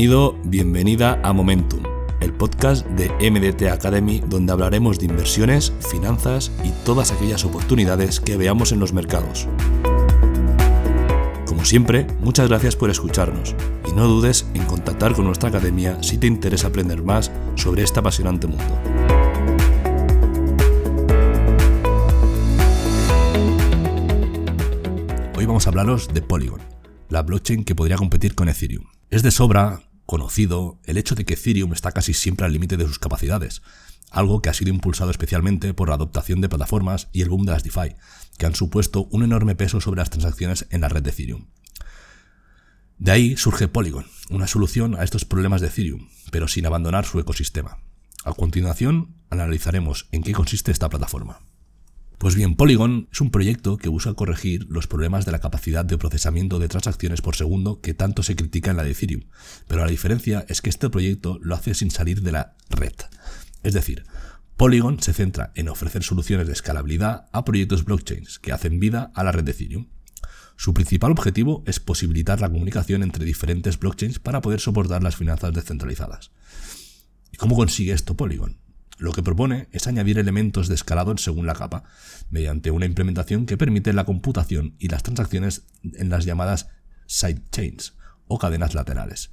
Bienvenido, 0.00 0.34
bienvenida 0.44 1.20
a 1.22 1.34
Momentum, 1.34 1.82
el 2.22 2.32
podcast 2.32 2.86
de 2.86 3.10
MDT 3.30 3.70
Academy 3.70 4.22
donde 4.26 4.50
hablaremos 4.50 4.98
de 4.98 5.04
inversiones, 5.04 5.74
finanzas 5.90 6.50
y 6.64 6.70
todas 6.86 7.12
aquellas 7.12 7.44
oportunidades 7.44 8.18
que 8.18 8.38
veamos 8.38 8.72
en 8.72 8.80
los 8.80 8.94
mercados. 8.94 9.46
Como 11.44 11.66
siempre, 11.66 12.06
muchas 12.20 12.48
gracias 12.48 12.76
por 12.76 12.88
escucharnos 12.88 13.54
y 13.86 13.92
no 13.92 14.08
dudes 14.08 14.46
en 14.54 14.64
contactar 14.64 15.12
con 15.12 15.26
nuestra 15.26 15.50
academia 15.50 16.02
si 16.02 16.16
te 16.16 16.26
interesa 16.26 16.68
aprender 16.68 17.02
más 17.02 17.30
sobre 17.56 17.82
este 17.82 18.00
apasionante 18.00 18.46
mundo. 18.46 18.64
Hoy 25.36 25.44
vamos 25.44 25.66
a 25.66 25.68
hablaros 25.68 26.08
de 26.14 26.22
Polygon, 26.22 26.62
la 27.10 27.20
blockchain 27.20 27.64
que 27.64 27.74
podría 27.74 27.98
competir 27.98 28.34
con 28.34 28.48
Ethereum. 28.48 28.86
Es 29.10 29.22
de 29.22 29.32
sobra 29.32 29.89
conocido 30.10 30.80
el 30.86 30.98
hecho 30.98 31.14
de 31.14 31.24
que 31.24 31.34
Ethereum 31.34 31.72
está 31.72 31.92
casi 31.92 32.14
siempre 32.14 32.44
al 32.44 32.52
límite 32.52 32.76
de 32.76 32.84
sus 32.84 32.98
capacidades, 32.98 33.62
algo 34.10 34.42
que 34.42 34.48
ha 34.48 34.54
sido 34.54 34.70
impulsado 34.70 35.12
especialmente 35.12 35.72
por 35.72 35.88
la 35.88 35.94
adoptación 35.94 36.40
de 36.40 36.48
plataformas 36.48 37.08
y 37.12 37.22
el 37.22 37.28
boom 37.28 37.44
de 37.46 37.52
las 37.52 37.62
DeFi, 37.62 37.94
que 38.36 38.44
han 38.44 38.56
supuesto 38.56 39.06
un 39.12 39.22
enorme 39.22 39.54
peso 39.54 39.80
sobre 39.80 40.00
las 40.00 40.10
transacciones 40.10 40.66
en 40.70 40.80
la 40.80 40.88
red 40.88 41.04
de 41.04 41.10
Ethereum. 41.10 41.46
De 42.98 43.12
ahí 43.12 43.36
surge 43.36 43.68
Polygon, 43.68 44.06
una 44.30 44.48
solución 44.48 44.96
a 44.96 45.04
estos 45.04 45.24
problemas 45.24 45.60
de 45.60 45.68
Ethereum, 45.68 46.08
pero 46.32 46.48
sin 46.48 46.66
abandonar 46.66 47.06
su 47.06 47.20
ecosistema. 47.20 47.78
A 48.24 48.32
continuación, 48.32 49.14
analizaremos 49.30 50.08
en 50.10 50.24
qué 50.24 50.32
consiste 50.32 50.72
esta 50.72 50.88
plataforma. 50.88 51.38
Pues 52.20 52.34
bien, 52.34 52.54
Polygon 52.54 53.08
es 53.10 53.22
un 53.22 53.30
proyecto 53.30 53.78
que 53.78 53.88
busca 53.88 54.12
corregir 54.12 54.66
los 54.68 54.86
problemas 54.86 55.24
de 55.24 55.32
la 55.32 55.38
capacidad 55.38 55.86
de 55.86 55.96
procesamiento 55.96 56.58
de 56.58 56.68
transacciones 56.68 57.22
por 57.22 57.34
segundo 57.34 57.80
que 57.80 57.94
tanto 57.94 58.22
se 58.22 58.36
critica 58.36 58.70
en 58.70 58.76
la 58.76 58.84
de 58.84 58.90
Ethereum, 58.90 59.22
pero 59.66 59.80
la 59.80 59.90
diferencia 59.90 60.44
es 60.46 60.60
que 60.60 60.68
este 60.68 60.90
proyecto 60.90 61.38
lo 61.40 61.54
hace 61.54 61.72
sin 61.72 61.90
salir 61.90 62.20
de 62.20 62.32
la 62.32 62.56
red. 62.68 62.92
Es 63.62 63.72
decir, 63.72 64.04
Polygon 64.58 65.02
se 65.02 65.14
centra 65.14 65.50
en 65.54 65.70
ofrecer 65.70 66.02
soluciones 66.02 66.46
de 66.46 66.52
escalabilidad 66.52 67.24
a 67.32 67.42
proyectos 67.46 67.86
blockchains 67.86 68.38
que 68.38 68.52
hacen 68.52 68.80
vida 68.80 69.10
a 69.14 69.24
la 69.24 69.32
red 69.32 69.44
de 69.44 69.52
Ethereum. 69.52 69.88
Su 70.58 70.74
principal 70.74 71.12
objetivo 71.12 71.64
es 71.66 71.80
posibilitar 71.80 72.42
la 72.42 72.50
comunicación 72.50 73.02
entre 73.02 73.24
diferentes 73.24 73.78
blockchains 73.78 74.18
para 74.18 74.42
poder 74.42 74.60
soportar 74.60 75.02
las 75.02 75.16
finanzas 75.16 75.54
descentralizadas. 75.54 76.32
¿Y 77.32 77.38
cómo 77.38 77.56
consigue 77.56 77.94
esto 77.94 78.14
Polygon? 78.14 78.58
Lo 79.00 79.12
que 79.12 79.22
propone 79.22 79.66
es 79.72 79.86
añadir 79.86 80.18
elementos 80.18 80.68
de 80.68 80.74
escalado 80.74 81.16
según 81.16 81.46
la 81.46 81.54
capa, 81.54 81.84
mediante 82.28 82.70
una 82.70 82.84
implementación 82.84 83.46
que 83.46 83.56
permite 83.56 83.94
la 83.94 84.04
computación 84.04 84.76
y 84.78 84.88
las 84.88 85.02
transacciones 85.02 85.62
en 85.82 86.10
las 86.10 86.26
llamadas 86.26 86.68
sidechains 87.06 87.94
o 88.26 88.38
cadenas 88.38 88.74
laterales. 88.74 89.30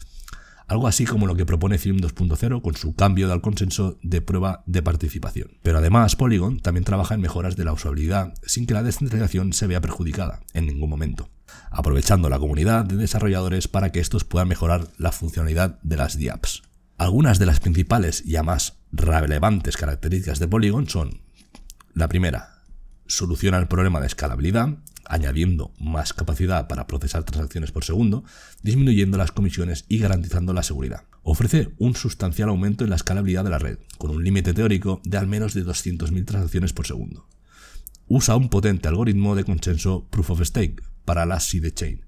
Algo 0.67 0.87
así 0.87 1.03
como 1.03 1.27
lo 1.27 1.35
que 1.35 1.45
propone 1.45 1.75
Ethereum 1.75 1.99
2.0 1.99 2.61
con 2.61 2.77
su 2.77 2.95
cambio 2.95 3.27
del 3.27 3.41
consenso 3.41 3.99
de 4.01 4.21
prueba 4.21 4.63
de 4.67 4.81
participación. 4.81 5.57
Pero 5.63 5.79
además 5.79 6.15
Polygon 6.15 6.61
también 6.61 6.85
trabaja 6.85 7.15
en 7.15 7.21
mejoras 7.21 7.57
de 7.57 7.65
la 7.65 7.73
usabilidad 7.73 8.35
sin 8.45 8.67
que 8.67 8.73
la 8.73 8.83
descentralización 8.83 9.51
se 9.51 9.67
vea 9.67 9.81
perjudicada 9.81 10.39
en 10.53 10.67
ningún 10.67 10.89
momento, 10.89 11.29
aprovechando 11.71 12.29
la 12.29 12.39
comunidad 12.39 12.85
de 12.85 12.95
desarrolladores 12.95 13.67
para 13.67 13.91
que 13.91 13.99
estos 13.99 14.23
puedan 14.23 14.47
mejorar 14.47 14.87
la 14.97 15.11
funcionalidad 15.11 15.77
de 15.83 15.97
las 15.97 16.17
DApps. 16.17 16.63
Algunas 16.97 17.37
de 17.37 17.45
las 17.45 17.59
principales 17.59 18.23
y 18.25 18.37
más 18.37 18.76
relevantes 18.91 19.77
características 19.77 20.39
de 20.39 20.47
Polygon 20.47 20.87
son 20.89 21.21
la 21.93 22.07
primera, 22.07 22.63
soluciona 23.07 23.57
el 23.57 23.67
problema 23.67 23.99
de 23.99 24.07
escalabilidad, 24.07 24.77
añadiendo 25.05 25.73
más 25.79 26.13
capacidad 26.13 26.67
para 26.67 26.87
procesar 26.87 27.23
transacciones 27.23 27.71
por 27.71 27.83
segundo, 27.85 28.23
disminuyendo 28.61 29.17
las 29.17 29.31
comisiones 29.31 29.85
y 29.87 29.99
garantizando 29.99 30.53
la 30.53 30.63
seguridad. 30.63 31.03
Ofrece 31.23 31.73
un 31.77 31.95
sustancial 31.95 32.49
aumento 32.49 32.83
en 32.83 32.89
la 32.89 32.97
escalabilidad 32.97 33.43
de 33.43 33.49
la 33.49 33.59
red, 33.59 33.79
con 33.97 34.11
un 34.11 34.23
límite 34.23 34.53
teórico 34.53 35.01
de 35.03 35.17
al 35.17 35.27
menos 35.27 35.53
de 35.53 35.65
200.000 35.65 36.25
transacciones 36.25 36.73
por 36.73 36.87
segundo. 36.87 37.27
Usa 38.07 38.35
un 38.35 38.49
potente 38.49 38.87
algoritmo 38.87 39.35
de 39.35 39.43
consenso 39.43 40.07
Proof 40.09 40.31
of 40.31 40.41
Stake 40.41 40.81
para 41.03 41.25
la 41.25 41.39
sidechain. 41.39 42.05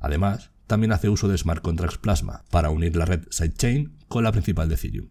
Además, 0.00 0.50
también 0.66 0.92
hace 0.92 1.08
uso 1.08 1.28
de 1.28 1.36
Smart 1.36 1.62
Contracts 1.62 1.98
Plasma 1.98 2.44
para 2.50 2.70
unir 2.70 2.96
la 2.96 3.04
red 3.04 3.24
sidechain 3.30 3.96
con 4.06 4.22
la 4.22 4.32
principal 4.32 4.68
de 4.68 4.76
Ethereum. 4.76 5.08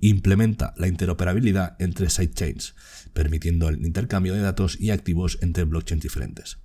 Implementa 0.00 0.74
la 0.76 0.88
interoperabilidad 0.88 1.76
entre 1.78 2.10
sidechains, 2.10 2.74
permitiendo 3.12 3.68
el 3.68 3.84
intercambio 3.84 4.34
de 4.34 4.40
datos 4.40 4.80
y 4.80 4.90
activos 4.90 5.38
entre 5.42 5.64
blockchains 5.64 6.02
diferentes. 6.02 6.58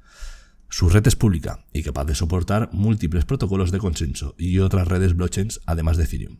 Su 0.70 0.90
red 0.90 1.06
es 1.08 1.16
pública 1.16 1.66
y 1.74 1.84
capaz 1.84 2.06
de 2.06 2.16
soportar 2.16 2.70
múltiples 2.74 3.26
protocolos 3.26 3.72
de 3.72 3.80
consenso 3.80 4.36
y 4.38 4.60
otras 4.60 4.88
redes 4.88 5.16
blockchains 5.16 5.62
además 5.66 5.98
de 5.98 6.06
Ethereum. 6.06 6.38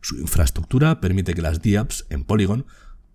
Su 0.00 0.18
infraestructura 0.18 1.00
permite 1.00 1.34
que 1.34 1.42
las 1.42 1.62
DApps 1.62 2.06
en 2.10 2.24
Polygon 2.24 2.66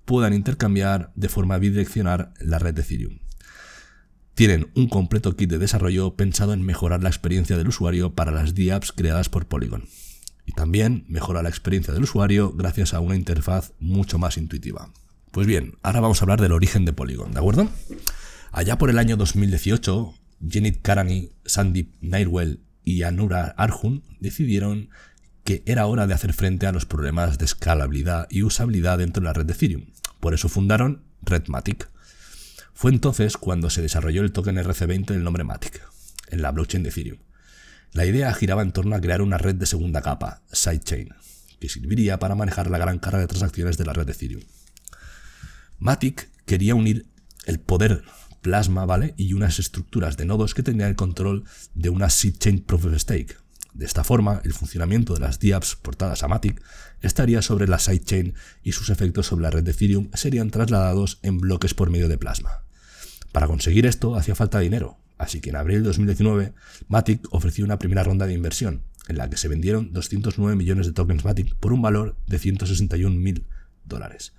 puedan 0.05 0.33
intercambiar 0.33 1.11
de 1.15 1.29
forma 1.29 1.57
bidireccional 1.57 2.33
la 2.39 2.59
red 2.59 2.73
de 2.73 2.81
Ethereum 2.81 3.19
tienen 4.41 4.71
un 4.75 4.87
completo 4.87 5.35
kit 5.35 5.49
de 5.49 5.59
desarrollo 5.59 6.15
pensado 6.15 6.53
en 6.53 6.63
mejorar 6.63 7.03
la 7.03 7.09
experiencia 7.09 7.57
del 7.57 7.67
usuario 7.67 8.15
para 8.15 8.31
las 8.31 8.55
DApps 8.55 8.91
creadas 8.91 9.29
por 9.29 9.47
Polygon. 9.47 9.83
Y 10.45 10.53
también 10.53 11.05
mejora 11.07 11.43
la 11.43 11.49
experiencia 11.49 11.93
del 11.93 12.03
usuario 12.03 12.53
gracias 12.53 12.93
a 12.93 12.99
una 12.99 13.15
interfaz 13.15 13.73
mucho 13.79 14.17
más 14.17 14.37
intuitiva. 14.37 14.91
Pues 15.31 15.47
bien, 15.47 15.77
ahora 15.81 16.01
vamos 16.01 16.21
a 16.21 16.25
hablar 16.25 16.41
del 16.41 16.51
origen 16.51 16.85
de 16.85 16.93
Polygon, 16.93 17.31
¿de 17.31 17.39
acuerdo? 17.39 17.69
Allá 18.51 18.77
por 18.77 18.89
el 18.89 18.97
año 18.97 19.15
2018, 19.17 20.13
Jenit 20.49 20.81
Karani, 20.81 21.31
Sandeep 21.45 21.93
Nairwell 22.01 22.61
y 22.83 23.03
Anura 23.03 23.53
Arjun 23.57 24.03
decidieron 24.19 24.89
que 25.43 25.63
era 25.65 25.85
hora 25.85 26.07
de 26.07 26.13
hacer 26.13 26.33
frente 26.33 26.67
a 26.67 26.71
los 26.71 26.85
problemas 26.85 27.37
de 27.37 27.45
escalabilidad 27.45 28.27
y 28.29 28.43
usabilidad 28.43 28.97
dentro 28.97 29.21
de 29.21 29.25
la 29.25 29.33
red 29.33 29.45
de 29.45 29.53
Ethereum. 29.53 29.85
Por 30.19 30.33
eso 30.33 30.49
fundaron 30.49 31.03
Redmatic, 31.21 31.91
fue 32.81 32.89
entonces 32.89 33.37
cuando 33.37 33.69
se 33.69 33.83
desarrolló 33.83 34.23
el 34.23 34.31
token 34.31 34.57
RC20 34.57 35.05
del 35.05 35.23
nombre 35.23 35.43
Matic, 35.43 35.87
en 36.29 36.41
la 36.41 36.51
blockchain 36.51 36.81
de 36.81 36.89
Ethereum. 36.89 37.19
La 37.93 38.05
idea 38.05 38.33
giraba 38.33 38.61
en 38.61 38.71
torno 38.71 38.95
a 38.95 39.01
crear 39.01 39.21
una 39.21 39.37
red 39.37 39.55
de 39.55 39.65
segunda 39.65 40.01
capa, 40.01 40.41
sidechain, 40.51 41.09
que 41.59 41.67
serviría 41.67 42.19
para 42.19 42.35
manejar 42.35 42.69
la 42.69 42.77
gran 42.77 42.99
carga 42.99 43.19
de 43.19 43.27
transacciones 43.27 43.77
de 43.77 43.85
la 43.85 43.91
red 43.91 44.05
de 44.05 44.13
Ethereum. 44.13 44.43
Matic 45.77 46.29
quería 46.45 46.75
unir 46.75 47.07
el 47.45 47.59
poder 47.59 48.03
Plasma, 48.41 48.85
¿vale? 48.85 49.13
Y 49.17 49.33
unas 49.33 49.59
estructuras 49.59 50.17
de 50.17 50.25
nodos 50.25 50.53
que 50.53 50.63
tenían 50.63 50.89
el 50.89 50.95
control 50.95 51.43
de 51.75 51.89
una 51.89 52.09
sidechain 52.09 52.63
proof 52.63 52.85
of 52.85 52.97
stake. 52.97 53.37
De 53.73 53.85
esta 53.85 54.03
forma, 54.03 54.41
el 54.43 54.53
funcionamiento 54.53 55.13
de 55.13 55.19
las 55.19 55.39
DApps 55.39 55.75
portadas 55.75 56.23
a 56.23 56.27
Matic 56.27 56.61
estaría 57.01 57.41
sobre 57.41 57.67
la 57.67 57.77
sidechain 57.77 58.35
y 58.63 58.71
sus 58.71 58.89
efectos 58.89 59.27
sobre 59.27 59.43
la 59.43 59.51
red 59.51 59.63
de 59.63 59.71
Ethereum 59.71 60.09
serían 60.13 60.49
trasladados 60.49 61.19
en 61.23 61.39
bloques 61.39 61.73
por 61.73 61.89
medio 61.89 62.07
de 62.07 62.17
Plasma. 62.17 62.63
Para 63.31 63.47
conseguir 63.47 63.85
esto 63.85 64.15
hacía 64.15 64.35
falta 64.35 64.59
dinero, 64.59 65.00
así 65.21 65.39
que 65.39 65.51
en 65.51 65.55
abril 65.55 65.79
de 65.79 65.87
2019 65.87 66.53
Matic 66.87 67.27
ofreció 67.31 67.63
una 67.63 67.77
primera 67.77 68.03
ronda 68.03 68.25
de 68.25 68.33
inversión, 68.33 68.81
en 69.07 69.17
la 69.17 69.29
que 69.29 69.37
se 69.37 69.47
vendieron 69.47 69.93
209 69.93 70.55
millones 70.55 70.87
de 70.87 70.93
tokens 70.93 71.23
Matic 71.23 71.53
por 71.55 71.73
un 71.73 71.81
valor 71.81 72.17
de 72.27 72.39
161 72.39 73.15
mil 73.15 73.45
dólares. 73.85 74.33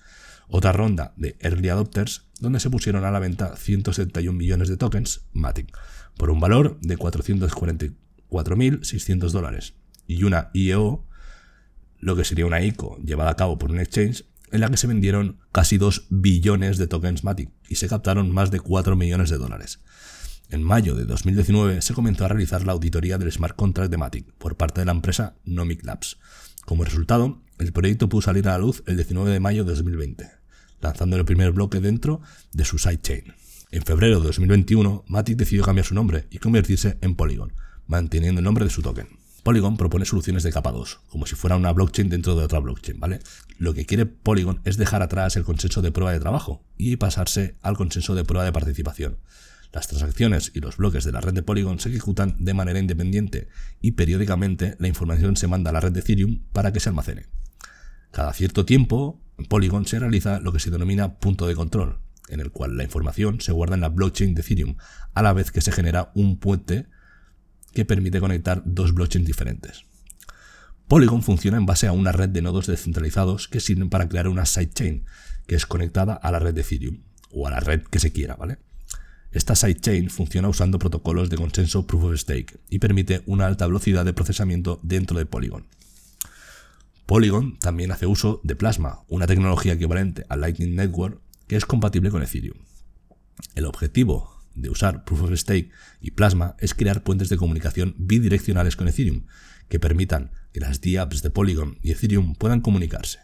Otra 0.48 0.72
ronda 0.72 1.14
de 1.16 1.36
Early 1.40 1.68
Adopters, 1.68 2.26
donde 2.40 2.58
se 2.58 2.68
pusieron 2.68 3.04
a 3.04 3.12
la 3.12 3.20
venta 3.20 3.54
171 3.56 4.36
millones 4.36 4.68
de 4.68 4.76
tokens 4.76 5.20
Matic, 5.32 5.72
por 6.16 6.30
un 6.30 6.40
valor 6.40 6.80
de 6.80 6.98
444.600 6.98 9.30
dólares. 9.30 9.74
Y 10.06 10.24
una 10.24 10.50
IEO, 10.52 11.06
lo 12.00 12.16
que 12.16 12.24
sería 12.24 12.46
una 12.46 12.60
ICO 12.60 12.98
llevada 12.98 13.30
a 13.30 13.36
cabo 13.36 13.56
por 13.56 13.70
un 13.70 13.78
exchange, 13.78 14.24
en 14.50 14.60
la 14.60 14.68
que 14.68 14.76
se 14.76 14.88
vendieron 14.88 15.38
casi 15.52 15.78
2 15.78 16.08
billones 16.10 16.76
de 16.76 16.88
tokens 16.88 17.22
Matic 17.24 17.50
y 17.68 17.76
se 17.76 17.88
captaron 17.88 18.30
más 18.32 18.50
de 18.50 18.60
4 18.60 18.96
millones 18.96 19.30
de 19.30 19.38
dólares. 19.38 19.80
En 20.52 20.62
mayo 20.62 20.94
de 20.94 21.06
2019 21.06 21.80
se 21.80 21.94
comenzó 21.94 22.26
a 22.26 22.28
realizar 22.28 22.66
la 22.66 22.72
auditoría 22.72 23.16
del 23.16 23.32
smart 23.32 23.56
contract 23.56 23.90
de 23.90 23.96
Matic 23.96 24.30
por 24.34 24.54
parte 24.54 24.82
de 24.82 24.84
la 24.84 24.92
empresa 24.92 25.34
Nomic 25.46 25.82
Labs. 25.82 26.18
Como 26.66 26.84
resultado, 26.84 27.40
el 27.58 27.72
proyecto 27.72 28.10
pudo 28.10 28.20
salir 28.20 28.46
a 28.46 28.52
la 28.52 28.58
luz 28.58 28.82
el 28.86 28.96
19 28.96 29.30
de 29.30 29.40
mayo 29.40 29.64
de 29.64 29.70
2020, 29.70 30.28
lanzando 30.82 31.16
el 31.16 31.24
primer 31.24 31.52
bloque 31.52 31.80
dentro 31.80 32.20
de 32.52 32.66
su 32.66 32.76
sidechain. 32.76 33.32
En 33.70 33.82
febrero 33.82 34.20
de 34.20 34.26
2021, 34.26 35.04
Matic 35.08 35.38
decidió 35.38 35.64
cambiar 35.64 35.86
su 35.86 35.94
nombre 35.94 36.26
y 36.30 36.36
convertirse 36.36 36.98
en 37.00 37.14
Polygon, 37.14 37.54
manteniendo 37.86 38.40
el 38.40 38.44
nombre 38.44 38.66
de 38.66 38.70
su 38.70 38.82
token. 38.82 39.08
Polygon 39.44 39.78
propone 39.78 40.04
soluciones 40.04 40.42
de 40.42 40.52
capa 40.52 40.70
2, 40.70 41.00
como 41.08 41.24
si 41.24 41.34
fuera 41.34 41.56
una 41.56 41.72
blockchain 41.72 42.10
dentro 42.10 42.36
de 42.36 42.44
otra 42.44 42.58
blockchain, 42.58 43.00
¿vale? 43.00 43.20
Lo 43.56 43.72
que 43.72 43.86
quiere 43.86 44.04
Polygon 44.04 44.60
es 44.64 44.76
dejar 44.76 45.00
atrás 45.00 45.34
el 45.36 45.44
consenso 45.44 45.80
de 45.80 45.92
prueba 45.92 46.12
de 46.12 46.20
trabajo 46.20 46.62
y 46.76 46.96
pasarse 46.96 47.56
al 47.62 47.78
consenso 47.78 48.14
de 48.14 48.24
prueba 48.24 48.44
de 48.44 48.52
participación. 48.52 49.16
Las 49.72 49.88
transacciones 49.88 50.52
y 50.54 50.60
los 50.60 50.76
bloques 50.76 51.04
de 51.04 51.12
la 51.12 51.22
red 51.22 51.32
de 51.32 51.42
Polygon 51.42 51.80
se 51.80 51.88
ejecutan 51.88 52.36
de 52.38 52.52
manera 52.52 52.78
independiente 52.78 53.48
y 53.80 53.92
periódicamente 53.92 54.76
la 54.78 54.88
información 54.88 55.36
se 55.36 55.46
manda 55.46 55.70
a 55.70 55.72
la 55.72 55.80
red 55.80 55.92
de 55.92 56.00
Ethereum 56.00 56.42
para 56.52 56.72
que 56.72 56.80
se 56.80 56.90
almacene. 56.90 57.26
Cada 58.10 58.34
cierto 58.34 58.66
tiempo, 58.66 59.22
en 59.38 59.46
Polygon 59.46 59.86
se 59.86 59.98
realiza 59.98 60.40
lo 60.40 60.52
que 60.52 60.60
se 60.60 60.70
denomina 60.70 61.18
punto 61.18 61.46
de 61.46 61.54
control, 61.54 62.00
en 62.28 62.40
el 62.40 62.50
cual 62.50 62.76
la 62.76 62.84
información 62.84 63.40
se 63.40 63.52
guarda 63.52 63.74
en 63.74 63.80
la 63.80 63.88
blockchain 63.88 64.34
de 64.34 64.42
Ethereum, 64.42 64.76
a 65.14 65.22
la 65.22 65.32
vez 65.32 65.50
que 65.50 65.62
se 65.62 65.72
genera 65.72 66.12
un 66.14 66.38
puente 66.38 66.86
que 67.72 67.86
permite 67.86 68.20
conectar 68.20 68.62
dos 68.66 68.92
blockchains 68.92 69.26
diferentes. 69.26 69.84
Polygon 70.86 71.22
funciona 71.22 71.56
en 71.56 71.64
base 71.64 71.86
a 71.86 71.92
una 71.92 72.12
red 72.12 72.28
de 72.28 72.42
nodos 72.42 72.66
descentralizados 72.66 73.48
que 73.48 73.60
sirven 73.60 73.88
para 73.88 74.06
crear 74.06 74.28
una 74.28 74.44
sidechain, 74.44 75.06
que 75.46 75.54
es 75.54 75.64
conectada 75.64 76.12
a 76.12 76.30
la 76.30 76.38
red 76.38 76.52
de 76.52 76.60
Ethereum, 76.60 77.02
o 77.30 77.48
a 77.48 77.50
la 77.50 77.60
red 77.60 77.82
que 77.84 77.98
se 77.98 78.12
quiera, 78.12 78.36
¿vale? 78.36 78.58
Esta 79.32 79.54
sidechain 79.54 80.10
funciona 80.10 80.48
usando 80.48 80.78
protocolos 80.78 81.30
de 81.30 81.36
consenso 81.36 81.86
Proof 81.86 82.04
of 82.04 82.18
Stake 82.18 82.58
y 82.68 82.80
permite 82.80 83.22
una 83.24 83.46
alta 83.46 83.66
velocidad 83.66 84.04
de 84.04 84.12
procesamiento 84.12 84.78
dentro 84.82 85.18
de 85.18 85.24
Polygon. 85.24 85.66
Polygon 87.06 87.58
también 87.58 87.92
hace 87.92 88.06
uso 88.06 88.40
de 88.44 88.56
Plasma, 88.56 89.04
una 89.08 89.26
tecnología 89.26 89.72
equivalente 89.72 90.24
a 90.28 90.36
Lightning 90.36 90.74
Network 90.74 91.20
que 91.46 91.56
es 91.56 91.64
compatible 91.64 92.10
con 92.10 92.22
Ethereum. 92.22 92.58
El 93.54 93.64
objetivo 93.64 94.42
de 94.54 94.68
usar 94.68 95.04
Proof 95.04 95.22
of 95.22 95.32
Stake 95.32 95.70
y 96.02 96.10
Plasma 96.10 96.54
es 96.58 96.74
crear 96.74 97.02
puentes 97.02 97.30
de 97.30 97.38
comunicación 97.38 97.94
bidireccionales 97.96 98.76
con 98.76 98.86
Ethereum 98.86 99.24
que 99.68 99.80
permitan 99.80 100.30
que 100.52 100.60
las 100.60 100.82
DApps 100.82 101.22
de 101.22 101.30
Polygon 101.30 101.78
y 101.80 101.92
Ethereum 101.92 102.34
puedan 102.34 102.60
comunicarse. 102.60 103.18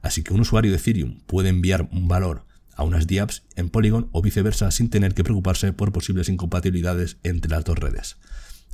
Así 0.00 0.22
que 0.22 0.32
un 0.32 0.40
usuario 0.40 0.70
de 0.70 0.78
Ethereum 0.78 1.20
puede 1.26 1.50
enviar 1.50 1.90
un 1.92 2.08
valor 2.08 2.46
a 2.74 2.84
unas 2.84 3.06
DApps 3.06 3.42
en 3.56 3.68
Polygon 3.68 4.08
o 4.12 4.22
viceversa 4.22 4.70
sin 4.70 4.90
tener 4.90 5.14
que 5.14 5.24
preocuparse 5.24 5.72
por 5.72 5.92
posibles 5.92 6.28
incompatibilidades 6.28 7.18
entre 7.22 7.50
las 7.50 7.64
dos 7.64 7.78
redes. 7.78 8.16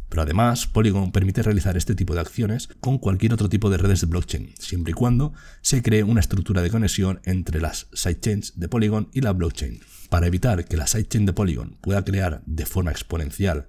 Pero 0.08 0.22
además, 0.22 0.66
Polygon 0.66 1.12
permite 1.12 1.42
realizar 1.42 1.76
este 1.76 1.94
tipo 1.94 2.14
de 2.14 2.20
acciones 2.20 2.68
con 2.80 2.98
cualquier 2.98 3.34
otro 3.34 3.48
tipo 3.48 3.68
de 3.68 3.76
redes 3.76 4.00
de 4.00 4.06
blockchain, 4.06 4.54
siempre 4.58 4.92
y 4.92 4.94
cuando 4.94 5.34
se 5.60 5.82
cree 5.82 6.02
una 6.02 6.20
estructura 6.20 6.62
de 6.62 6.70
conexión 6.70 7.20
entre 7.24 7.60
las 7.60 7.88
sidechains 7.92 8.58
de 8.58 8.68
Polygon 8.68 9.10
y 9.12 9.20
la 9.20 9.32
blockchain. 9.32 9.80
Para 10.08 10.26
evitar 10.26 10.64
que 10.64 10.78
la 10.78 10.86
sidechain 10.86 11.26
de 11.26 11.34
Polygon 11.34 11.76
pueda 11.82 12.04
crear 12.04 12.42
de 12.46 12.64
forma 12.64 12.90
exponencial 12.90 13.68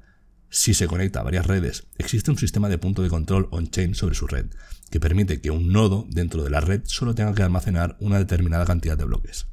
si 0.50 0.74
se 0.74 0.88
conecta 0.88 1.20
a 1.20 1.24
varias 1.24 1.46
redes, 1.46 1.88
existe 1.98 2.32
un 2.32 2.38
sistema 2.38 2.70
de 2.70 2.80
punto 2.80 3.04
de 3.04 3.10
control 3.10 3.48
on-chain 3.52 3.94
sobre 3.94 4.16
su 4.16 4.26
red, 4.26 4.48
que 4.90 5.00
permite 5.00 5.42
que 5.42 5.52
un 5.52 5.72
nodo 5.72 6.08
dentro 6.10 6.44
de 6.44 6.50
la 6.50 6.60
red 6.60 6.82
solo 6.86 7.14
tenga 7.14 7.36
que 7.36 7.44
almacenar 7.44 7.98
una 8.00 8.18
determinada 8.18 8.66
cantidad 8.66 8.98
de 8.98 9.06
bloques. 9.06 9.46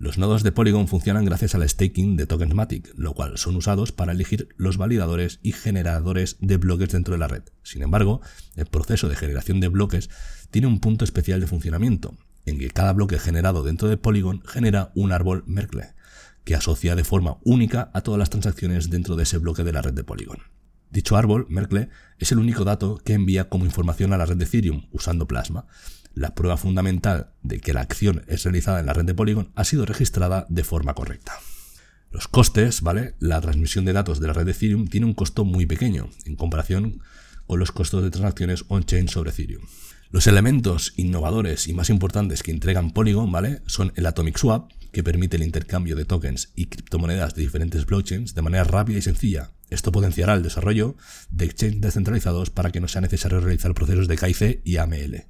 Los 0.00 0.16
nodos 0.16 0.42
de 0.42 0.50
Polygon 0.50 0.88
funcionan 0.88 1.26
gracias 1.26 1.54
al 1.54 1.68
staking 1.68 2.16
de 2.16 2.26
tokens 2.26 2.54
Matic, 2.54 2.90
lo 2.96 3.12
cual 3.12 3.36
son 3.36 3.54
usados 3.56 3.92
para 3.92 4.12
elegir 4.12 4.48
los 4.56 4.78
validadores 4.78 5.40
y 5.42 5.52
generadores 5.52 6.38
de 6.40 6.56
bloques 6.56 6.88
dentro 6.88 7.12
de 7.12 7.18
la 7.18 7.28
red. 7.28 7.42
Sin 7.62 7.82
embargo, 7.82 8.22
el 8.56 8.64
proceso 8.64 9.10
de 9.10 9.16
generación 9.16 9.60
de 9.60 9.68
bloques 9.68 10.08
tiene 10.50 10.68
un 10.68 10.80
punto 10.80 11.04
especial 11.04 11.38
de 11.38 11.46
funcionamiento, 11.46 12.16
en 12.46 12.58
que 12.58 12.70
cada 12.70 12.94
bloque 12.94 13.18
generado 13.18 13.62
dentro 13.62 13.88
de 13.88 13.98
Polygon 13.98 14.40
genera 14.46 14.90
un 14.94 15.12
árbol 15.12 15.44
Merkle, 15.46 15.92
que 16.44 16.54
asocia 16.54 16.96
de 16.96 17.04
forma 17.04 17.36
única 17.44 17.90
a 17.92 18.00
todas 18.00 18.18
las 18.18 18.30
transacciones 18.30 18.88
dentro 18.88 19.16
de 19.16 19.24
ese 19.24 19.36
bloque 19.36 19.64
de 19.64 19.72
la 19.74 19.82
red 19.82 19.92
de 19.92 20.04
Polygon. 20.04 20.38
Dicho 20.90 21.16
árbol, 21.16 21.46
Merkle, 21.48 21.88
es 22.18 22.32
el 22.32 22.38
único 22.38 22.64
dato 22.64 22.98
que 23.04 23.14
envía 23.14 23.48
como 23.48 23.64
información 23.64 24.12
a 24.12 24.18
la 24.18 24.26
red 24.26 24.36
de 24.36 24.44
Ethereum 24.44 24.88
usando 24.90 25.28
Plasma. 25.28 25.66
La 26.14 26.34
prueba 26.34 26.56
fundamental 26.56 27.30
de 27.42 27.60
que 27.60 27.72
la 27.72 27.82
acción 27.82 28.24
es 28.26 28.42
realizada 28.42 28.80
en 28.80 28.86
la 28.86 28.92
red 28.92 29.04
de 29.04 29.14
Polygon 29.14 29.52
ha 29.54 29.64
sido 29.64 29.86
registrada 29.86 30.46
de 30.48 30.64
forma 30.64 30.94
correcta. 30.94 31.34
Los 32.10 32.26
costes, 32.26 32.82
¿vale? 32.82 33.14
La 33.20 33.40
transmisión 33.40 33.84
de 33.84 33.92
datos 33.92 34.18
de 34.18 34.26
la 34.26 34.32
red 34.32 34.44
de 34.44 34.50
Ethereum 34.50 34.88
tiene 34.88 35.06
un 35.06 35.14
costo 35.14 35.44
muy 35.44 35.64
pequeño 35.66 36.10
en 36.24 36.34
comparación 36.34 37.00
con 37.46 37.60
los 37.60 37.70
costos 37.70 38.02
de 38.02 38.10
transacciones 38.10 38.64
on-chain 38.66 39.08
sobre 39.08 39.30
Ethereum. 39.30 39.62
Los 40.12 40.26
elementos 40.26 40.92
innovadores 40.96 41.68
y 41.68 41.72
más 41.72 41.88
importantes 41.88 42.42
que 42.42 42.50
entregan 42.50 42.90
Polygon, 42.90 43.30
¿vale? 43.30 43.62
Son 43.66 43.92
el 43.94 44.06
Atomic 44.06 44.38
Swap, 44.38 44.72
que 44.90 45.04
permite 45.04 45.36
el 45.36 45.44
intercambio 45.44 45.94
de 45.94 46.04
tokens 46.04 46.50
y 46.56 46.66
criptomonedas 46.66 47.36
de 47.36 47.42
diferentes 47.42 47.86
blockchains 47.86 48.34
de 48.34 48.42
manera 48.42 48.64
rápida 48.64 48.98
y 48.98 49.02
sencilla. 49.02 49.52
Esto 49.68 49.92
potenciará 49.92 50.34
el 50.34 50.42
desarrollo 50.42 50.96
de 51.30 51.44
exchanges 51.44 51.80
descentralizados 51.80 52.50
para 52.50 52.72
que 52.72 52.80
no 52.80 52.88
sea 52.88 53.02
necesario 53.02 53.38
realizar 53.38 53.72
procesos 53.72 54.08
de 54.08 54.16
KIC 54.16 54.62
y 54.64 54.78
AML. 54.78 55.26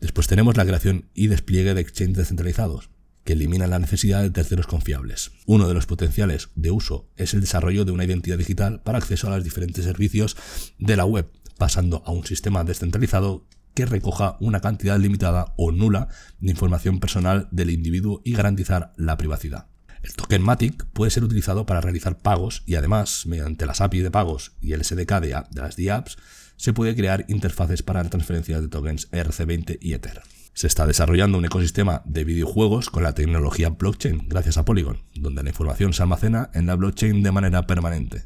Después 0.00 0.26
tenemos 0.26 0.56
la 0.56 0.66
creación 0.66 1.08
y 1.14 1.28
despliegue 1.28 1.74
de 1.74 1.80
exchanges 1.80 2.16
descentralizados, 2.16 2.90
que 3.22 3.34
eliminan 3.34 3.70
la 3.70 3.78
necesidad 3.78 4.22
de 4.22 4.30
terceros 4.30 4.66
confiables. 4.66 5.30
Uno 5.46 5.68
de 5.68 5.74
los 5.74 5.86
potenciales 5.86 6.48
de 6.56 6.72
uso 6.72 7.08
es 7.16 7.32
el 7.32 7.42
desarrollo 7.42 7.84
de 7.84 7.92
una 7.92 8.04
identidad 8.04 8.38
digital 8.38 8.82
para 8.82 8.98
acceso 8.98 9.28
a 9.28 9.36
los 9.36 9.44
diferentes 9.44 9.84
servicios 9.84 10.36
de 10.80 10.96
la 10.96 11.04
web, 11.04 11.30
pasando 11.58 12.02
a 12.04 12.10
un 12.10 12.26
sistema 12.26 12.64
descentralizado 12.64 13.46
que 13.74 13.86
recoja 13.86 14.36
una 14.40 14.60
cantidad 14.60 14.98
limitada 14.98 15.52
o 15.56 15.72
nula 15.72 16.08
de 16.40 16.50
información 16.50 17.00
personal 17.00 17.48
del 17.50 17.70
individuo 17.70 18.22
y 18.24 18.34
garantizar 18.34 18.92
la 18.96 19.16
privacidad. 19.16 19.66
El 20.02 20.14
token 20.14 20.42
Matic 20.42 20.84
puede 20.92 21.10
ser 21.10 21.24
utilizado 21.24 21.66
para 21.66 21.80
realizar 21.80 22.18
pagos 22.18 22.62
y 22.66 22.74
además, 22.74 23.26
mediante 23.26 23.66
las 23.66 23.80
API 23.80 24.00
de 24.00 24.10
pagos 24.10 24.52
y 24.60 24.72
el 24.72 24.84
SDK 24.84 25.20
de, 25.20 25.30
las 25.54 25.76
DApps, 25.76 26.18
se 26.56 26.72
puede 26.72 26.94
crear 26.94 27.24
interfaces 27.28 27.82
para 27.82 28.04
transferencias 28.04 28.60
de 28.60 28.68
tokens 28.68 29.10
ERC20 29.10 29.78
y 29.80 29.94
Ether. 29.94 30.22
Se 30.52 30.66
está 30.68 30.86
desarrollando 30.86 31.38
un 31.38 31.46
ecosistema 31.46 32.02
de 32.04 32.22
videojuegos 32.22 32.90
con 32.90 33.02
la 33.02 33.14
tecnología 33.14 33.70
blockchain 33.70 34.28
gracias 34.28 34.56
a 34.56 34.64
Polygon, 34.64 35.02
donde 35.16 35.42
la 35.42 35.48
información 35.48 35.92
se 35.92 36.02
almacena 36.02 36.50
en 36.54 36.66
la 36.66 36.76
blockchain 36.76 37.22
de 37.22 37.32
manera 37.32 37.66
permanente 37.66 38.24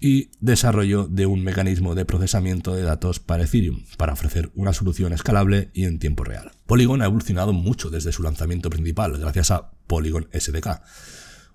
y 0.00 0.30
desarrollo 0.40 1.08
de 1.08 1.26
un 1.26 1.42
mecanismo 1.42 1.94
de 1.94 2.04
procesamiento 2.04 2.74
de 2.74 2.82
datos 2.82 3.20
para 3.20 3.44
Ethereum, 3.44 3.84
para 3.96 4.12
ofrecer 4.12 4.50
una 4.54 4.72
solución 4.72 5.12
escalable 5.12 5.70
y 5.72 5.84
en 5.84 5.98
tiempo 5.98 6.24
real. 6.24 6.52
Polygon 6.66 7.02
ha 7.02 7.06
evolucionado 7.06 7.52
mucho 7.52 7.90
desde 7.90 8.12
su 8.12 8.22
lanzamiento 8.22 8.70
principal, 8.70 9.16
gracias 9.18 9.50
a 9.50 9.70
Polygon 9.86 10.28
SDK, 10.32 10.82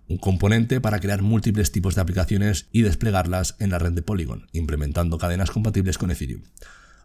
un 0.07 0.17
componente 0.17 0.81
para 0.81 0.99
crear 0.99 1.21
múltiples 1.21 1.71
tipos 1.71 1.95
de 1.95 2.01
aplicaciones 2.01 2.67
y 2.71 2.81
desplegarlas 2.81 3.55
en 3.59 3.69
la 3.69 3.79
red 3.79 3.93
de 3.93 4.01
Polygon, 4.01 4.47
implementando 4.51 5.17
cadenas 5.17 5.51
compatibles 5.51 5.97
con 5.97 6.11
Ethereum. 6.11 6.41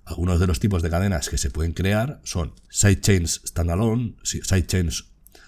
Algunos 0.05 0.38
de 0.41 0.47
los 0.47 0.61
tipos 0.61 0.83
de 0.83 0.91
cadenas 0.91 1.29
que 1.29 1.38
se 1.38 1.50
pueden 1.50 1.73
crear 1.73 2.21
son 2.25 2.55
sidechains 2.69 3.43
standalone, 3.44 4.15
sidechains 4.23 5.06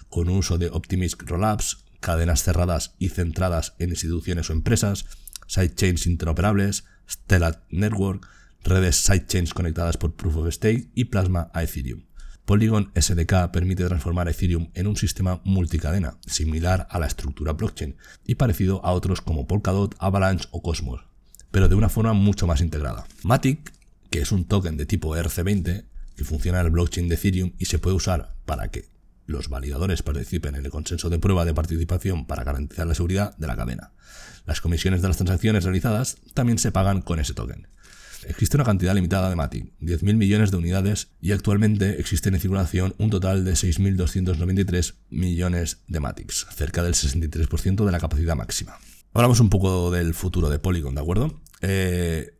con 0.09 0.29
uso 0.29 0.57
de 0.57 0.69
Optimistic 0.69 1.29
Rollups, 1.29 1.85
cadenas 1.99 2.43
cerradas 2.43 2.95
y 2.99 3.09
centradas 3.09 3.73
en 3.79 3.89
instituciones 3.89 4.49
o 4.49 4.53
empresas, 4.53 5.05
sidechains 5.49 6.05
interoperables, 6.05 6.85
Stellar 7.09 7.65
Network, 7.69 8.27
redes 8.63 8.97
sidechains 8.97 9.53
conectadas 9.53 9.97
por 9.97 10.15
Proof 10.15 10.37
of 10.37 10.53
Stake 10.53 10.91
y 10.93 11.05
Plasma 11.05 11.49
a 11.53 11.63
Ethereum. 11.63 12.05
Polygon 12.45 12.91
SDK 12.95 13.51
permite 13.51 13.85
transformar 13.85 14.29
Ethereum 14.29 14.69
en 14.73 14.87
un 14.87 14.95
sistema 14.95 15.41
multicadena, 15.43 16.17
similar 16.25 16.87
a 16.89 16.99
la 16.99 17.07
estructura 17.07 17.53
blockchain 17.53 17.95
y 18.25 18.35
parecido 18.35 18.83
a 18.85 18.93
otros 18.93 19.21
como 19.21 19.47
Polkadot, 19.47 19.95
Avalanche 19.99 20.47
o 20.51 20.61
Cosmos, 20.61 21.01
pero 21.51 21.67
de 21.67 21.75
una 21.75 21.89
forma 21.89 22.13
mucho 22.13 22.47
más 22.47 22.61
integrada. 22.61 23.05
Matic, 23.23 23.71
que 24.09 24.21
es 24.21 24.31
un 24.31 24.45
token 24.45 24.77
de 24.77 24.85
tipo 24.85 25.15
ERC20 25.15 25.85
que 26.15 26.23
funciona 26.23 26.59
en 26.59 26.67
el 26.67 26.71
blockchain 26.71 27.07
de 27.07 27.15
Ethereum 27.15 27.53
y 27.57 27.65
se 27.65 27.79
puede 27.79 27.95
usar 27.95 28.35
para 28.45 28.69
que 28.69 28.89
los 29.29 29.47
validadores 29.47 30.01
participen 30.01 30.55
en 30.55 30.65
el 30.65 30.71
consenso 30.71 31.09
de 31.09 31.19
prueba 31.19 31.45
de 31.45 31.53
participación 31.53 32.25
para 32.25 32.43
garantizar 32.43 32.87
la 32.87 32.95
seguridad 32.95 33.37
de 33.37 33.47
la 33.47 33.55
cadena. 33.55 33.91
Las 34.45 34.59
comisiones 34.59 35.01
de 35.01 35.07
las 35.07 35.17
transacciones 35.17 35.63
realizadas 35.63 36.17
también 36.33 36.57
se 36.57 36.71
pagan 36.71 37.01
con 37.01 37.19
ese 37.19 37.35
token. 37.35 37.67
Existe 38.27 38.57
una 38.57 38.65
cantidad 38.65 38.95
limitada 38.95 39.29
de 39.29 39.35
Matic, 39.35 39.71
10.000 39.79 40.15
millones 40.15 40.51
de 40.51 40.57
unidades, 40.57 41.09
y 41.21 41.31
actualmente 41.31 41.99
existen 41.99 42.33
en 42.33 42.41
circulación 42.41 42.95
un 42.97 43.11
total 43.11 43.45
de 43.45 43.53
6.293 43.53 44.95
millones 45.09 45.83
de 45.87 45.99
Matics, 45.99 46.47
cerca 46.53 46.83
del 46.83 46.95
63% 46.95 47.85
de 47.85 47.91
la 47.91 47.99
capacidad 47.99 48.35
máxima. 48.35 48.77
Hablamos 49.13 49.39
un 49.39 49.49
poco 49.49 49.91
del 49.91 50.13
futuro 50.15 50.49
de 50.49 50.59
Polygon, 50.59 50.95
¿de 50.95 51.01
acuerdo? 51.01 51.39
Eh, 51.61 52.38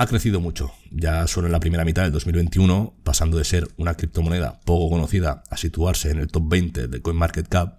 ha 0.00 0.06
crecido 0.06 0.40
mucho. 0.40 0.72
Ya 0.90 1.26
solo 1.26 1.46
en 1.46 1.52
la 1.52 1.60
primera 1.60 1.84
mitad 1.84 2.04
del 2.04 2.12
2021, 2.12 2.94
pasando 3.04 3.36
de 3.36 3.44
ser 3.44 3.68
una 3.76 3.96
criptomoneda 3.96 4.58
poco 4.64 4.88
conocida 4.88 5.42
a 5.50 5.58
situarse 5.58 6.10
en 6.10 6.20
el 6.20 6.28
top 6.28 6.48
20 6.48 6.88
de 6.88 7.02
CoinMarketCap, 7.02 7.78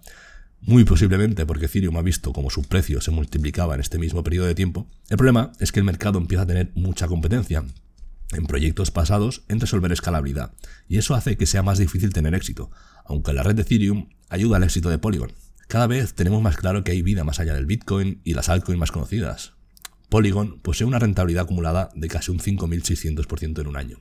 muy 0.60 0.84
posiblemente 0.84 1.44
porque 1.46 1.66
Ethereum 1.66 1.96
ha 1.96 2.02
visto 2.02 2.32
como 2.32 2.48
su 2.48 2.62
precio 2.62 3.00
se 3.00 3.10
multiplicaba 3.10 3.74
en 3.74 3.80
este 3.80 3.98
mismo 3.98 4.22
periodo 4.22 4.46
de 4.46 4.54
tiempo. 4.54 4.86
El 5.08 5.16
problema 5.16 5.50
es 5.58 5.72
que 5.72 5.80
el 5.80 5.84
mercado 5.84 6.20
empieza 6.20 6.44
a 6.44 6.46
tener 6.46 6.70
mucha 6.76 7.08
competencia 7.08 7.64
en 8.30 8.46
proyectos 8.46 8.92
pasados 8.92 9.42
en 9.48 9.58
resolver 9.58 9.90
escalabilidad, 9.90 10.52
y 10.86 10.98
eso 10.98 11.16
hace 11.16 11.36
que 11.36 11.46
sea 11.46 11.64
más 11.64 11.78
difícil 11.78 12.12
tener 12.12 12.36
éxito, 12.36 12.70
aunque 13.04 13.32
la 13.32 13.42
red 13.42 13.56
de 13.56 13.62
Ethereum 13.62 14.10
ayuda 14.28 14.58
al 14.58 14.62
éxito 14.62 14.90
de 14.90 14.98
Polygon. 14.98 15.32
Cada 15.66 15.88
vez 15.88 16.14
tenemos 16.14 16.40
más 16.40 16.56
claro 16.56 16.84
que 16.84 16.92
hay 16.92 17.02
vida 17.02 17.24
más 17.24 17.40
allá 17.40 17.54
del 17.54 17.66
Bitcoin 17.66 18.20
y 18.22 18.34
las 18.34 18.48
altcoins 18.48 18.78
más 18.78 18.92
conocidas. 18.92 19.54
Polygon 20.12 20.60
posee 20.60 20.86
una 20.86 20.98
rentabilidad 20.98 21.44
acumulada 21.44 21.88
de 21.94 22.06
casi 22.06 22.30
un 22.30 22.38
5.600% 22.38 23.62
en 23.62 23.66
un 23.66 23.78
año. 23.78 23.96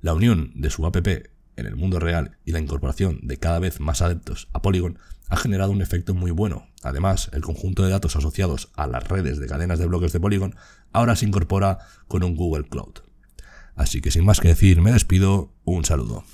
La 0.00 0.14
unión 0.14 0.52
de 0.54 0.70
su 0.70 0.86
app 0.86 0.96
en 0.96 1.66
el 1.66 1.76
mundo 1.76 2.00
real 2.00 2.38
y 2.46 2.52
la 2.52 2.58
incorporación 2.58 3.18
de 3.20 3.36
cada 3.36 3.58
vez 3.58 3.80
más 3.80 4.00
adeptos 4.00 4.48
a 4.54 4.62
Polygon 4.62 4.98
ha 5.28 5.36
generado 5.36 5.72
un 5.72 5.82
efecto 5.82 6.14
muy 6.14 6.30
bueno. 6.30 6.68
Además, 6.82 7.28
el 7.34 7.42
conjunto 7.42 7.82
de 7.82 7.90
datos 7.90 8.16
asociados 8.16 8.70
a 8.76 8.86
las 8.86 9.06
redes 9.06 9.38
de 9.38 9.46
cadenas 9.46 9.78
de 9.78 9.84
bloques 9.84 10.14
de 10.14 10.20
Polygon 10.20 10.56
ahora 10.90 11.16
se 11.16 11.26
incorpora 11.26 11.80
con 12.08 12.24
un 12.24 12.34
Google 12.34 12.64
Cloud. 12.64 12.94
Así 13.74 14.00
que 14.00 14.10
sin 14.10 14.24
más 14.24 14.40
que 14.40 14.48
decir, 14.48 14.80
me 14.80 14.90
despido, 14.90 15.52
un 15.64 15.84
saludo. 15.84 16.24